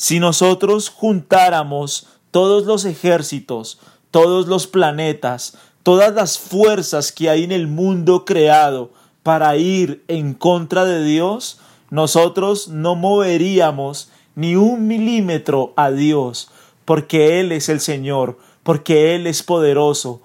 [0.00, 3.78] Si nosotros juntáramos todos los ejércitos,
[4.10, 8.92] todos los planetas, todas las fuerzas que hay en el mundo creado
[9.22, 11.60] para ir en contra de Dios,
[11.90, 16.50] nosotros no moveríamos ni un milímetro a Dios,
[16.86, 20.22] porque Él es el Señor, porque Él es poderoso.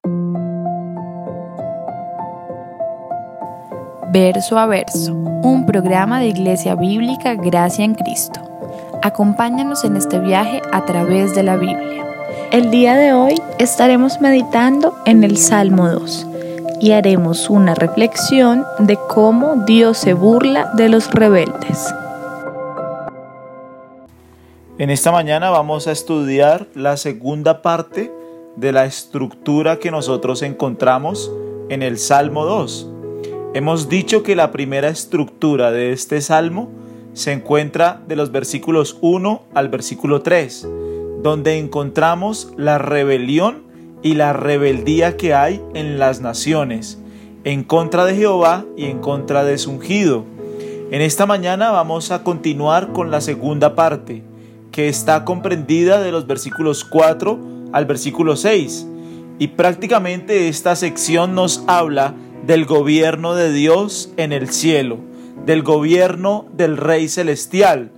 [4.14, 8.55] Verso a verso, un programa de Iglesia Bíblica Gracia en Cristo.
[9.02, 12.06] Acompáñanos en este viaje a través de la Biblia.
[12.52, 16.28] El día de hoy estaremos meditando en el Salmo 2
[16.82, 21.94] y haremos una reflexión de cómo Dios se burla de los rebeldes.
[24.78, 28.12] En esta mañana vamos a estudiar la segunda parte
[28.56, 31.32] de la estructura que nosotros encontramos
[31.70, 32.90] en el Salmo 2.
[33.54, 36.70] Hemos dicho que la primera estructura de este salmo
[37.16, 40.68] se encuentra de los versículos 1 al versículo 3,
[41.24, 43.64] donde encontramos la rebelión
[44.04, 47.00] y la rebeldía que hay en las naciones,
[47.46, 50.26] en contra de Jehová y en contra de su ungido.
[50.92, 54.22] En esta mañana vamos a continuar con la segunda parte,
[54.74, 57.40] que está comprendida de los versículos 4
[57.72, 58.88] al versículo 6.
[59.40, 62.14] Y prácticamente esta sección nos habla
[62.46, 65.15] del gobierno de Dios en el cielo
[65.46, 67.92] del gobierno del Rey Celestial,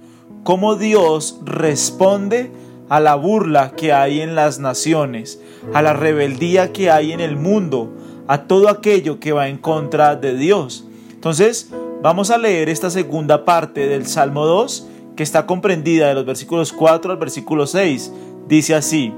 [0.43, 2.51] cómo Dios responde
[2.89, 5.41] a la burla que hay en las naciones,
[5.73, 7.93] a la rebeldía que hay en el mundo,
[8.27, 10.85] a todo aquello que va en contra de Dios.
[11.11, 11.69] Entonces,
[12.01, 16.71] vamos a leer esta segunda parte del Salmo 2, que está comprendida de los versículos
[16.71, 18.13] 4 al versículo 6.
[18.47, 19.13] Dice así,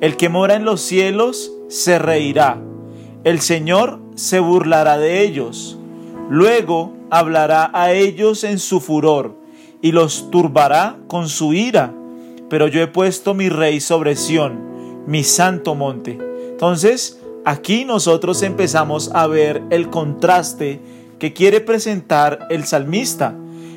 [0.00, 2.58] El que mora en los cielos se reirá,
[3.24, 5.77] el Señor se burlará de ellos.
[6.30, 9.34] Luego hablará a ellos en su furor
[9.80, 11.94] y los turbará con su ira.
[12.50, 16.18] Pero yo he puesto mi rey sobre Sión, mi santo monte.
[16.50, 20.80] Entonces, aquí nosotros empezamos a ver el contraste
[21.18, 23.34] que quiere presentar el salmista.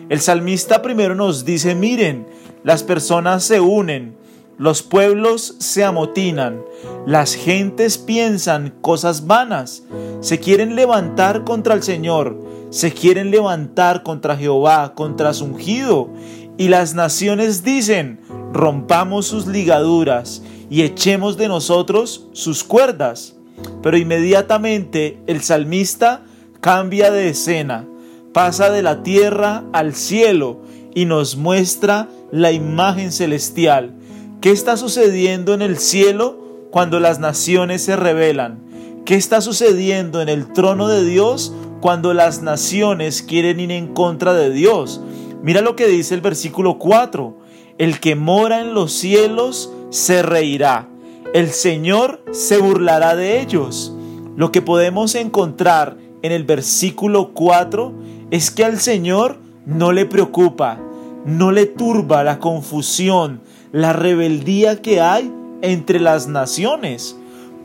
[0.10, 2.26] El salmista primero nos dice, miren,
[2.64, 4.16] las personas se unen,
[4.58, 6.62] los pueblos se amotinan,
[7.06, 9.84] las gentes piensan cosas vanas,
[10.20, 12.38] se quieren levantar contra el Señor,
[12.70, 16.10] se quieren levantar contra Jehová, contra su ungido.
[16.58, 18.20] Y las naciones dicen,
[18.54, 23.36] rompamos sus ligaduras y echemos de nosotros sus cuerdas.
[23.82, 26.24] Pero inmediatamente el salmista
[26.62, 27.88] cambia de escena,
[28.32, 30.62] pasa de la tierra al cielo
[30.94, 33.96] y nos muestra la imagen celestial
[34.42, 38.60] ¿Qué está sucediendo en el cielo cuando las naciones se rebelan?
[39.06, 44.34] ¿Qué está sucediendo en el trono de Dios cuando las naciones quieren ir en contra
[44.34, 45.00] de Dios?
[45.44, 47.38] Mira lo que dice el versículo 4.
[47.78, 50.88] El que mora en los cielos se reirá.
[51.36, 53.94] El Señor se burlará de ellos.
[54.36, 57.94] Lo que podemos encontrar en el versículo 4
[58.32, 59.38] es que al Señor
[59.68, 60.80] no le preocupa,
[61.28, 67.16] no le turba la confusión, la rebeldía que hay entre las naciones.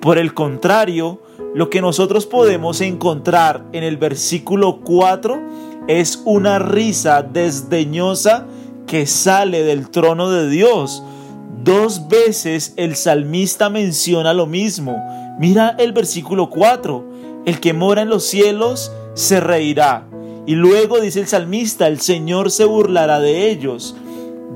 [0.00, 1.20] Por el contrario,
[1.54, 5.40] lo que nosotros podemos encontrar en el versículo 4
[5.88, 8.46] es una risa desdeñosa
[8.86, 11.02] que sale del trono de Dios.
[11.64, 15.02] Dos veces el salmista menciona lo mismo.
[15.40, 17.16] Mira el versículo 4.
[17.46, 20.06] El que mora en los cielos se reirá.
[20.46, 23.96] Y luego dice el salmista, el Señor se burlará de ellos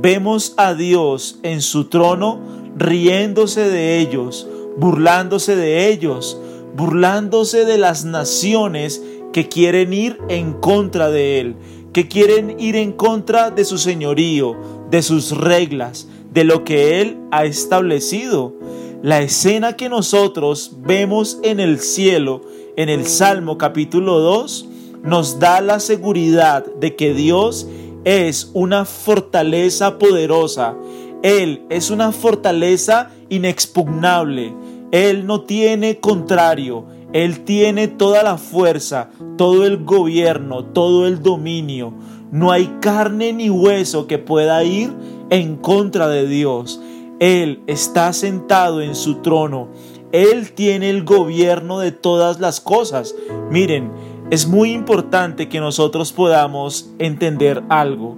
[0.01, 2.41] vemos a Dios en su trono
[2.77, 6.41] riéndose de ellos, burlándose de ellos,
[6.77, 9.03] burlándose de las naciones
[9.33, 11.57] que quieren ir en contra de Él,
[11.93, 14.57] que quieren ir en contra de su señorío,
[14.91, 18.55] de sus reglas, de lo que Él ha establecido.
[19.03, 22.43] La escena que nosotros vemos en el cielo,
[22.77, 24.69] en el Salmo capítulo 2,
[25.03, 27.67] nos da la seguridad de que Dios
[28.05, 30.75] es una fortaleza poderosa.
[31.23, 34.55] Él es una fortaleza inexpugnable.
[34.91, 36.87] Él no tiene contrario.
[37.13, 41.93] Él tiene toda la fuerza, todo el gobierno, todo el dominio.
[42.31, 44.95] No hay carne ni hueso que pueda ir
[45.31, 46.81] en contra de Dios.
[47.19, 49.69] Él está sentado en su trono.
[50.13, 53.15] Él tiene el gobierno de todas las cosas.
[53.51, 53.91] Miren,
[54.31, 58.17] es muy importante que nosotros podamos entender algo.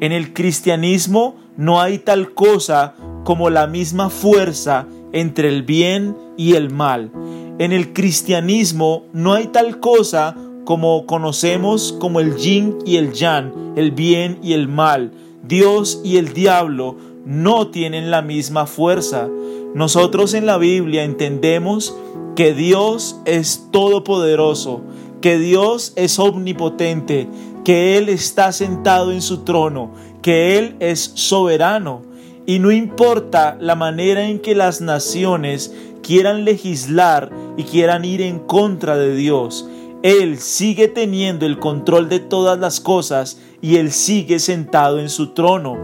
[0.00, 2.94] En el cristianismo no hay tal cosa
[3.24, 7.12] como la misma fuerza entre el bien y el mal.
[7.58, 13.52] En el cristianismo no hay tal cosa como conocemos como el yin y el yang,
[13.76, 15.12] el bien y el mal,
[15.44, 16.96] Dios y el diablo.
[17.24, 19.28] no tienen la misma fuerza.
[19.76, 21.96] Nosotros en la Biblia entendemos
[22.34, 24.80] que Dios es todopoderoso,
[25.22, 27.28] que Dios es omnipotente,
[27.64, 32.02] que Él está sentado en su trono, que Él es soberano.
[32.44, 35.72] Y no importa la manera en que las naciones
[36.02, 39.68] quieran legislar y quieran ir en contra de Dios,
[40.02, 45.28] Él sigue teniendo el control de todas las cosas y Él sigue sentado en su
[45.28, 45.78] trono.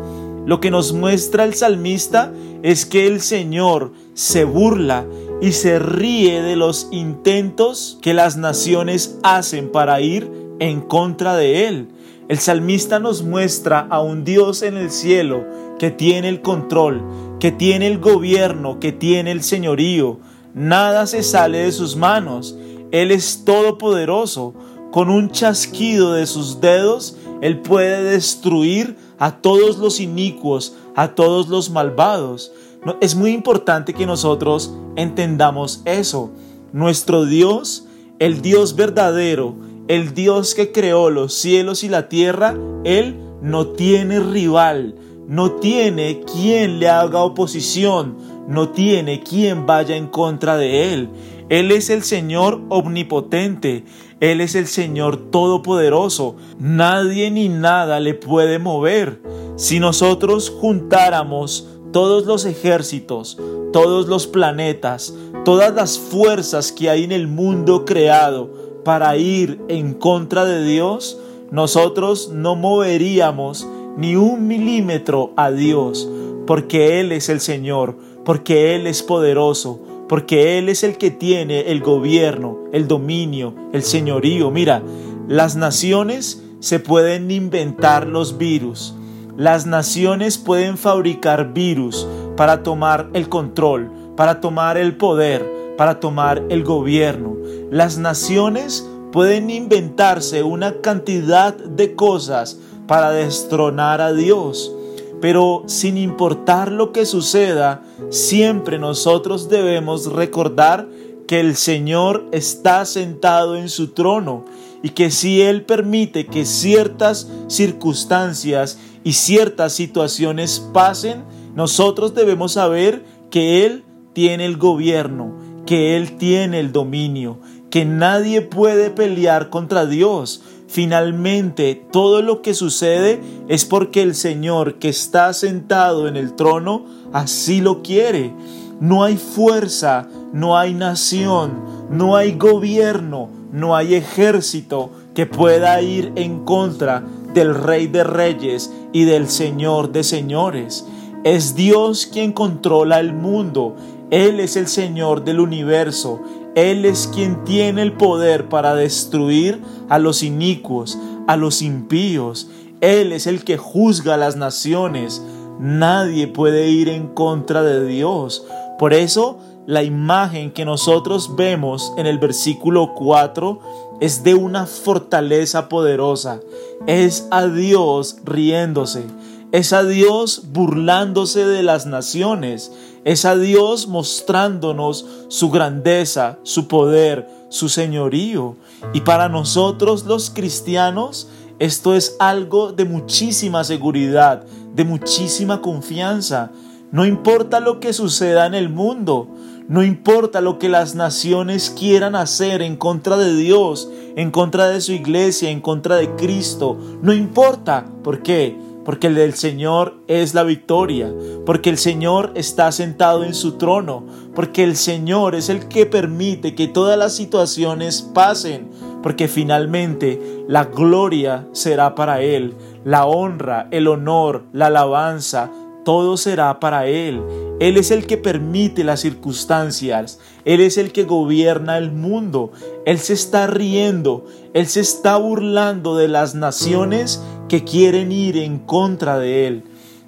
[0.44, 2.32] Lo que nos muestra el salmista
[2.62, 5.06] es que el Señor se burla
[5.40, 11.68] y se ríe de los intentos que las naciones hacen para ir en contra de
[11.68, 11.88] Él.
[12.28, 15.46] El salmista nos muestra a un Dios en el cielo
[15.78, 17.02] que tiene el control,
[17.38, 20.18] que tiene el gobierno, que tiene el señorío.
[20.54, 22.56] Nada se sale de sus manos.
[22.90, 24.54] Él es todopoderoso.
[24.90, 31.48] Con un chasquido de sus dedos, Él puede destruir a todos los inicuos, a todos
[31.48, 32.52] los malvados.
[33.00, 36.30] Es muy importante que nosotros entendamos eso.
[36.72, 37.86] Nuestro Dios,
[38.18, 39.54] el Dios verdadero,
[39.88, 44.94] el Dios que creó los cielos y la tierra, Él no tiene rival,
[45.26, 48.16] no tiene quien le haga oposición,
[48.48, 51.08] no tiene quien vaya en contra de Él.
[51.48, 53.84] Él es el Señor omnipotente,
[54.20, 59.22] Él es el Señor todopoderoso, nadie ni nada le puede mover.
[59.56, 63.38] Si nosotros juntáramos todos los ejércitos,
[63.72, 65.14] todos los planetas,
[65.44, 71.18] todas las fuerzas que hay en el mundo creado, para ir en contra de Dios,
[71.50, 73.68] nosotros no moveríamos
[73.98, 76.08] ni un milímetro a Dios,
[76.46, 81.70] porque Él es el Señor, porque Él es poderoso, porque Él es el que tiene
[81.70, 84.50] el gobierno, el dominio, el señorío.
[84.50, 84.82] Mira,
[85.28, 88.94] las naciones se pueden inventar los virus,
[89.38, 96.42] las naciones pueden fabricar virus para tomar el control, para tomar el poder, para tomar
[96.48, 97.36] el gobierno.
[97.70, 102.58] Las naciones pueden inventarse una cantidad de cosas
[102.88, 104.74] para destronar a Dios.
[105.20, 110.88] Pero sin importar lo que suceda, siempre nosotros debemos recordar
[111.28, 114.46] que el Señor está sentado en su trono
[114.82, 121.24] y que si Él permite que ciertas circunstancias y ciertas situaciones pasen,
[121.54, 128.40] nosotros debemos saber que Él tiene el gobierno que Él tiene el dominio, que nadie
[128.40, 130.40] puede pelear contra Dios.
[130.66, 136.86] Finalmente, todo lo que sucede es porque el Señor que está sentado en el trono
[137.12, 138.32] así lo quiere.
[138.80, 146.12] No hay fuerza, no hay nación, no hay gobierno, no hay ejército que pueda ir
[146.16, 147.04] en contra
[147.34, 150.86] del Rey de Reyes y del Señor de Señores.
[151.24, 153.74] Es Dios quien controla el mundo
[154.10, 156.20] él es el Señor del universo.
[156.54, 162.48] Él es quien tiene el poder para destruir a los inicuos, a los impíos.
[162.80, 165.22] Él es el que juzga a las naciones.
[165.60, 168.46] Nadie puede ir en contra de Dios.
[168.78, 175.68] Por eso, la imagen que nosotros vemos en el versículo 4 es de una fortaleza
[175.68, 176.40] poderosa.
[176.86, 179.04] Es a Dios riéndose.
[179.50, 182.72] Es a Dios burlándose de las naciones.
[183.04, 188.56] Es a Dios mostrándonos su grandeza, su poder, su señorío.
[188.92, 194.44] Y para nosotros los cristianos, esto es algo de muchísima seguridad,
[194.74, 196.50] de muchísima confianza.
[196.92, 199.28] No importa lo que suceda en el mundo,
[199.68, 204.80] no importa lo que las naciones quieran hacer en contra de Dios, en contra de
[204.80, 207.86] su iglesia, en contra de Cristo, no importa.
[208.02, 208.56] ¿Por qué?
[208.88, 211.12] porque el del Señor es la victoria,
[211.44, 216.54] porque el Señor está sentado en su trono, porque el Señor es el que permite
[216.54, 218.70] que todas las situaciones pasen,
[219.02, 225.50] porque finalmente la gloria será para Él, la honra, el honor, la alabanza,
[225.88, 227.22] todo será para Él.
[227.60, 232.52] Él es el que permite las circunstancias, Él es el que gobierna el mundo,
[232.84, 238.58] Él se está riendo, Él se está burlando de las naciones que quieren ir en
[238.58, 239.64] contra de Él.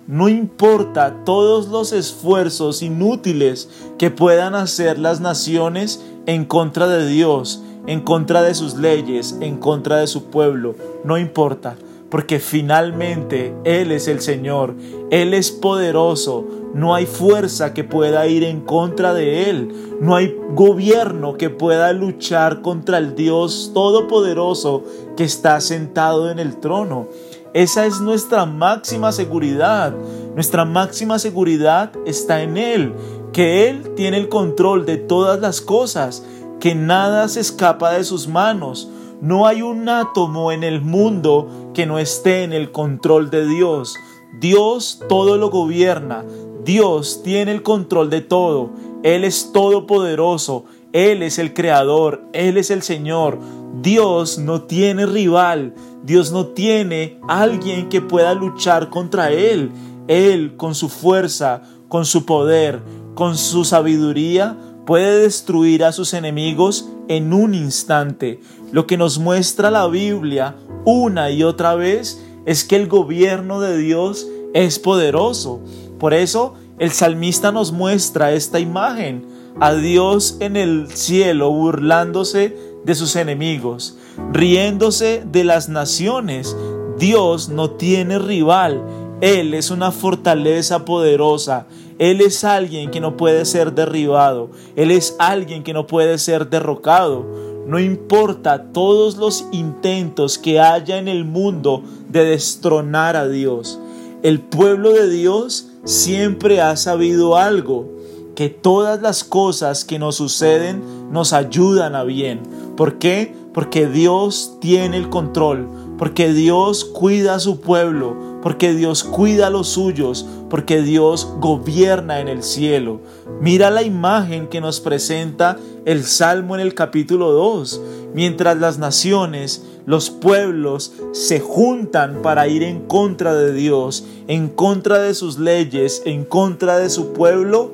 [0.07, 7.63] No importa todos los esfuerzos inútiles que puedan hacer las naciones en contra de Dios,
[7.87, 11.79] en contra de sus leyes, en contra de su pueblo, no importa,
[12.11, 14.75] porque finalmente Él es el Señor,
[15.11, 20.37] Él es poderoso, no hay fuerza que pueda ir en contra de Él, no hay
[20.55, 24.85] gobierno que pueda luchar contra el Dios Todopoderoso
[25.17, 27.09] que está sentado en el trono.
[27.52, 29.93] Esa es nuestra máxima seguridad.
[30.35, 32.95] Nuestra máxima seguridad está en Él,
[33.33, 36.25] que Él tiene el control de todas las cosas,
[36.61, 38.88] que nada se escapa de sus manos.
[39.21, 43.97] No hay un átomo en el mundo que no esté en el control de Dios.
[44.41, 46.25] Dios todo lo gobierna.
[46.65, 48.71] Dios tiene el control de todo.
[49.03, 50.65] Él es todopoderoso.
[50.93, 52.23] Él es el creador.
[52.33, 53.39] Él es el Señor.
[53.83, 55.75] Dios no tiene rival.
[56.03, 59.71] Dios no tiene alguien que pueda luchar contra Él.
[60.09, 62.81] Él, con su fuerza, con su poder,
[63.15, 68.40] con su sabiduría, puede destruir a sus enemigos en un instante.
[68.71, 73.76] Lo que nos muestra la Biblia una y otra vez es que el gobierno de
[73.76, 75.61] Dios es poderoso.
[75.99, 79.26] Por eso el salmista nos muestra esta imagen,
[79.59, 83.99] a Dios en el cielo burlándose de sus enemigos,
[84.33, 86.57] riéndose de las naciones.
[86.97, 88.83] Dios no tiene rival,
[89.21, 91.67] Él es una fortaleza poderosa,
[92.00, 96.49] Él es alguien que no puede ser derribado, Él es alguien que no puede ser
[96.49, 97.26] derrocado.
[97.66, 103.78] No importa todos los intentos que haya en el mundo de destronar a Dios.
[104.23, 107.87] El pueblo de Dios siempre ha sabido algo,
[108.35, 112.40] que todas las cosas que nos suceden nos ayudan a bien.
[112.78, 113.35] ¿Por qué?
[113.52, 119.51] Porque Dios tiene el control, porque Dios cuida a su pueblo, porque Dios cuida a
[119.51, 123.01] los suyos, porque Dios gobierna en el cielo.
[123.41, 127.81] Mira la imagen que nos presenta el Salmo en el capítulo 2.
[128.15, 134.99] Mientras las naciones, los pueblos se juntan para ir en contra de Dios, en contra
[134.99, 137.71] de sus leyes, en contra de su pueblo,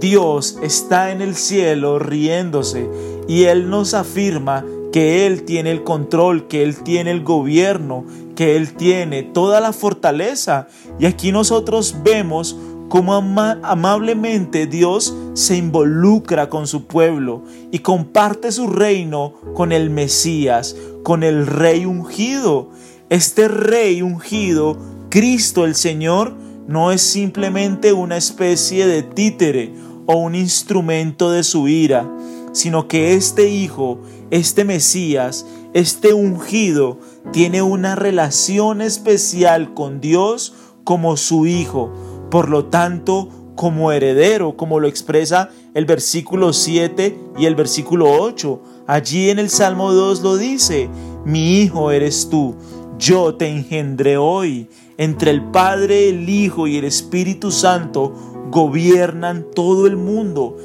[0.00, 2.88] Dios está en el cielo riéndose
[3.28, 8.04] y Él nos afirma que Él tiene el control, que Él tiene el gobierno,
[8.36, 10.68] que Él tiene toda la fortaleza.
[10.98, 12.56] Y aquí nosotros vemos
[12.88, 20.76] cómo amablemente Dios se involucra con su pueblo y comparte su reino con el Mesías,
[21.02, 22.68] con el Rey ungido.
[23.08, 24.76] Este Rey ungido,
[25.08, 26.34] Cristo el Señor,
[26.68, 29.72] no es simplemente una especie de títere
[30.06, 32.10] o un instrumento de su ira,
[32.52, 34.00] sino que este Hijo,
[34.32, 36.98] este Mesías, este ungido,
[37.30, 41.92] tiene una relación especial con Dios como su Hijo
[42.32, 48.62] por lo tanto, como heredero, como lo expresa el versículo 7 y el versículo 8.
[48.86, 50.88] Allí en el Salmo 2 lo dice,
[51.26, 52.54] mi hijo eres tú,
[52.96, 54.70] yo te engendré hoy.
[54.96, 58.14] Entre el Padre, el Hijo y el Espíritu Santo
[58.50, 60.56] gobiernan todo el mundo.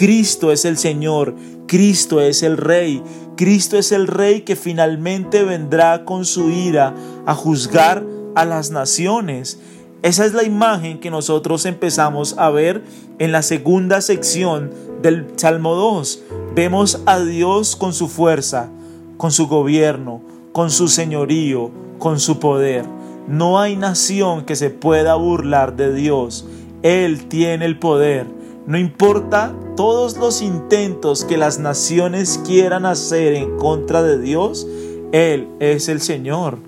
[0.00, 1.34] Cristo es el Señor,
[1.66, 3.02] Cristo es el Rey,
[3.36, 6.94] Cristo es el Rey que finalmente vendrá con su ira
[7.26, 8.02] a juzgar
[8.34, 9.60] a las naciones.
[10.00, 12.82] Esa es la imagen que nosotros empezamos a ver
[13.18, 14.70] en la segunda sección
[15.02, 16.22] del Salmo 2.
[16.54, 18.70] Vemos a Dios con su fuerza,
[19.18, 22.86] con su gobierno, con su señorío, con su poder.
[23.28, 26.46] No hay nación que se pueda burlar de Dios.
[26.82, 28.39] Él tiene el poder.
[28.70, 34.64] No importa todos los intentos que las naciones quieran hacer en contra de Dios,
[35.10, 36.58] Él es el Señor.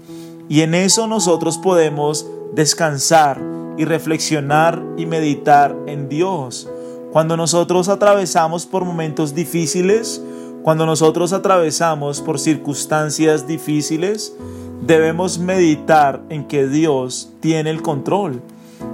[0.49, 3.41] Y en eso nosotros podemos descansar
[3.79, 6.69] y reflexionar y meditar en Dios.
[7.13, 10.21] Cuando nosotros atravesamos por momentos difíciles,
[10.65, 14.35] cuando nosotros atravesamos por circunstancias difíciles,
[14.85, 18.43] debemos meditar en que Dios tiene el control.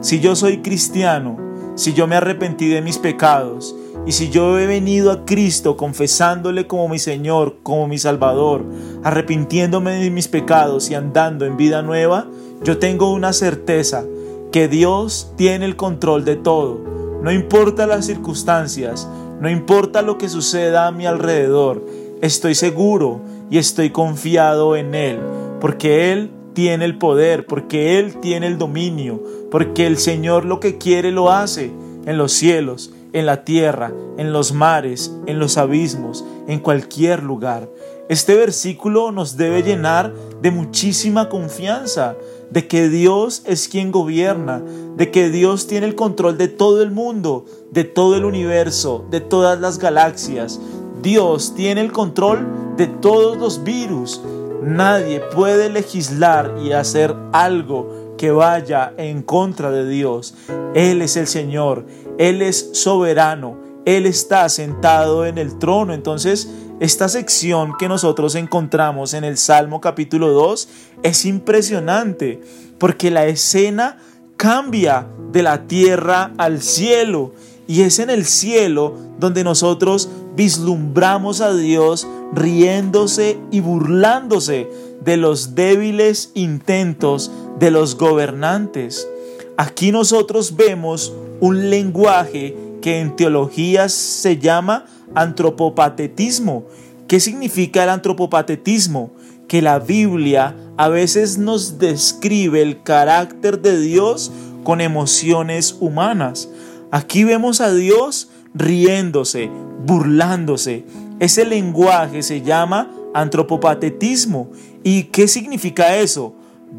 [0.02, 1.47] Si yo soy cristiano,
[1.78, 6.66] si yo me arrepentí de mis pecados, y si yo he venido a Cristo confesándole
[6.66, 8.64] como mi Señor, como mi Salvador,
[9.04, 12.26] arrepintiéndome de mis pecados y andando en vida nueva,
[12.64, 14.04] yo tengo una certeza
[14.50, 16.80] que Dios tiene el control de todo.
[17.22, 19.08] No importa las circunstancias,
[19.40, 21.86] no importa lo que suceda a mi alrededor,
[22.20, 23.20] estoy seguro
[23.50, 25.20] y estoy confiado en Él,
[25.60, 30.76] porque Él tiene el poder, porque Él tiene el dominio, porque el Señor lo que
[30.76, 31.70] quiere lo hace
[32.04, 37.70] en los cielos, en la tierra, en los mares, en los abismos, en cualquier lugar.
[38.08, 40.12] Este versículo nos debe llenar
[40.42, 42.16] de muchísima confianza,
[42.50, 44.60] de que Dios es quien gobierna,
[44.96, 49.20] de que Dios tiene el control de todo el mundo, de todo el universo, de
[49.20, 50.58] todas las galaxias.
[51.02, 54.20] Dios tiene el control de todos los virus.
[54.62, 60.34] Nadie puede legislar y hacer algo que vaya en contra de Dios.
[60.74, 61.86] Él es el Señor,
[62.18, 65.94] Él es soberano, Él está sentado en el trono.
[65.94, 66.48] Entonces,
[66.80, 70.68] esta sección que nosotros encontramos en el Salmo capítulo 2
[71.02, 72.40] es impresionante
[72.78, 73.98] porque la escena
[74.36, 77.32] cambia de la tierra al cielo.
[77.66, 84.70] Y es en el cielo donde nosotros vislumbramos a Dios riéndose y burlándose
[85.04, 89.08] de los débiles intentos de los gobernantes.
[89.56, 96.66] Aquí nosotros vemos un lenguaje que en teología se llama antropopatetismo.
[97.08, 99.10] ¿Qué significa el antropopatetismo?
[99.48, 104.30] Que la Biblia a veces nos describe el carácter de Dios
[104.62, 106.48] con emociones humanas.
[106.92, 108.28] Aquí vemos a Dios
[108.58, 109.50] riéndose,
[109.86, 110.84] burlándose.
[111.20, 114.50] Ese lenguaje se llama antropopatetismo.
[114.82, 116.34] ¿Y qué significa eso?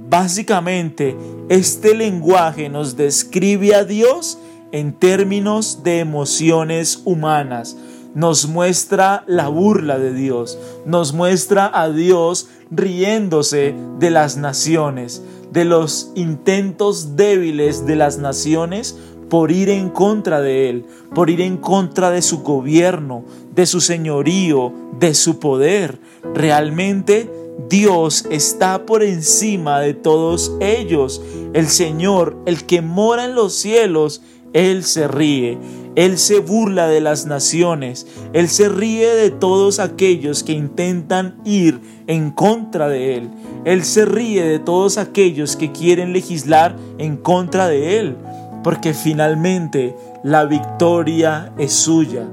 [0.09, 1.17] Básicamente,
[1.49, 4.37] este lenguaje nos describe a Dios
[4.71, 7.75] en términos de emociones humanas.
[8.13, 15.65] Nos muestra la burla de Dios, nos muestra a Dios riéndose de las naciones, de
[15.65, 18.97] los intentos débiles de las naciones
[19.29, 23.81] por ir en contra de Él, por ir en contra de su gobierno, de su
[23.81, 25.99] señorío, de su poder.
[26.33, 27.29] Realmente
[27.67, 31.21] Dios está por encima de todos ellos.
[31.53, 34.21] El Señor, el que mora en los cielos,
[34.53, 35.57] Él se ríe.
[35.95, 38.07] Él se burla de las naciones.
[38.33, 43.29] Él se ríe de todos aquellos que intentan ir en contra de Él.
[43.65, 48.15] Él se ríe de todos aquellos que quieren legislar en contra de Él.
[48.63, 52.27] Porque finalmente la victoria es suya.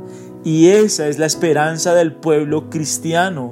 [0.45, 3.51] Y esa es la esperanza del pueblo cristiano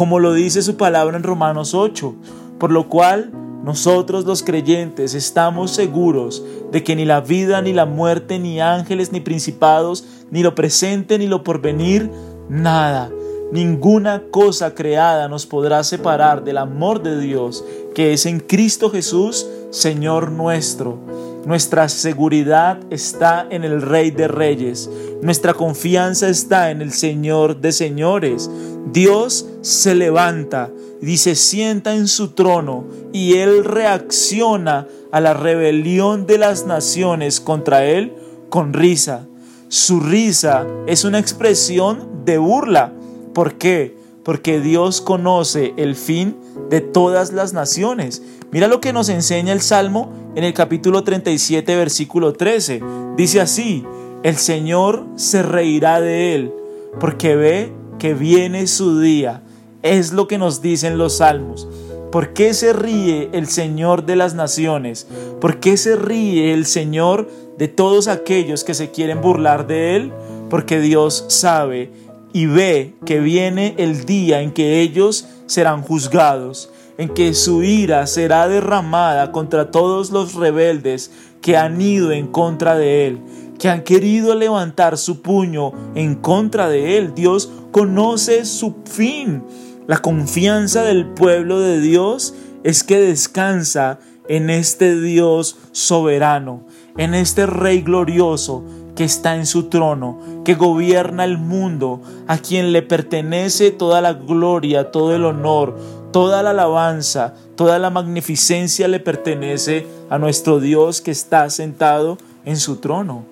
[0.00, 2.14] como lo dice su palabra en Romanos 8,
[2.58, 3.32] por lo cual
[3.64, 6.42] nosotros los creyentes estamos seguros
[6.72, 11.18] de que ni la vida, ni la muerte, ni ángeles, ni principados, ni lo presente,
[11.18, 12.10] ni lo porvenir,
[12.48, 13.10] nada,
[13.52, 17.62] ninguna cosa creada nos podrá separar del amor de Dios
[17.94, 20.98] que es en Cristo Jesús, Señor nuestro.
[21.46, 24.90] Nuestra seguridad está en el Rey de Reyes.
[25.22, 28.50] Nuestra confianza está en el Señor de Señores.
[28.92, 36.26] Dios se levanta y se sienta en su trono y Él reacciona a la rebelión
[36.26, 38.12] de las naciones contra Él
[38.50, 39.26] con risa.
[39.68, 42.92] Su risa es una expresión de burla.
[43.32, 43.99] ¿Por qué?
[44.24, 46.36] Porque Dios conoce el fin
[46.68, 48.22] de todas las naciones.
[48.52, 52.82] Mira lo que nos enseña el Salmo en el capítulo 37, versículo 13.
[53.16, 53.84] Dice así,
[54.22, 56.52] el Señor se reirá de él,
[56.98, 59.42] porque ve que viene su día.
[59.82, 61.68] Es lo que nos dicen los salmos.
[62.12, 65.06] ¿Por qué se ríe el Señor de las naciones?
[65.40, 70.12] ¿Por qué se ríe el Señor de todos aquellos que se quieren burlar de Él?
[70.50, 71.92] Porque Dios sabe
[72.32, 78.06] y ve que viene el día en que ellos serán juzgados, en que su ira
[78.06, 83.20] será derramada contra todos los rebeldes que han ido en contra de Él,
[83.58, 87.14] que han querido levantar su puño en contra de Él.
[87.14, 89.42] Dios conoce su fin.
[89.86, 96.64] La confianza del pueblo de Dios es que descansa en este Dios soberano,
[96.96, 98.64] en este Rey glorioso
[99.00, 104.12] que está en su trono, que gobierna el mundo, a quien le pertenece toda la
[104.12, 105.74] gloria, todo el honor,
[106.12, 112.58] toda la alabanza, toda la magnificencia le pertenece a nuestro Dios que está sentado en
[112.58, 113.24] su trono.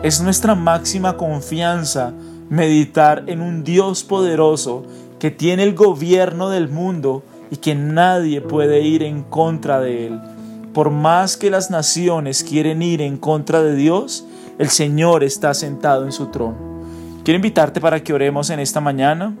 [0.00, 2.12] Es nuestra máxima confianza
[2.48, 4.84] meditar en un Dios poderoso
[5.18, 10.20] que tiene el gobierno del mundo y que nadie puede ir en contra de él.
[10.76, 14.26] Por más que las naciones quieren ir en contra de Dios,
[14.58, 16.58] el Señor está sentado en su trono.
[17.24, 19.34] Quiero invitarte para que oremos en esta mañana.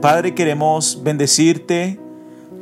[0.00, 1.98] Padre, queremos bendecirte,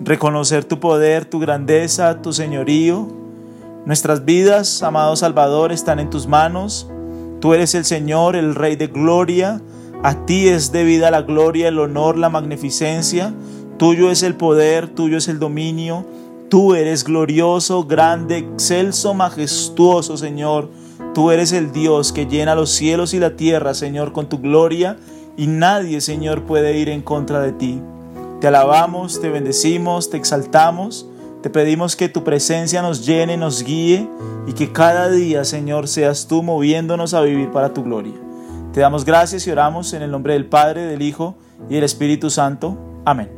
[0.00, 3.07] reconocer tu poder, tu grandeza, tu señorío.
[3.85, 6.88] Nuestras vidas, amado Salvador, están en tus manos.
[7.38, 9.61] Tú eres el Señor, el Rey de gloria.
[10.02, 13.35] A ti es debida la gloria, el honor, la magnificencia.
[13.76, 16.07] Tuyo es el poder, tuyo es el dominio.
[16.48, 20.70] Tú eres glorioso, grande, excelso, majestuoso, Señor.
[21.14, 24.96] Tú eres el Dios que llena los cielos y la tierra, Señor, con tu gloria,
[25.37, 27.80] y nadie, Señor, puede ir en contra de ti.
[28.40, 31.06] Te alabamos, te bendecimos, te exaltamos,
[31.42, 34.08] te pedimos que tu presencia nos llene, nos guíe,
[34.46, 38.14] y que cada día, Señor, seas tú moviéndonos a vivir para tu gloria.
[38.72, 41.37] Te damos gracias y oramos en el nombre del Padre, del Hijo
[41.68, 42.78] y del Espíritu Santo.
[43.04, 43.38] Amén.